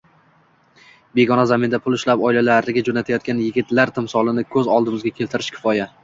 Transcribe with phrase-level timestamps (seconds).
[1.17, 5.87] begona zaminda pul ishlab oilalariga jo‘natayotgan yigitlar timsolini ko‘z oldimizga keltirish kifoya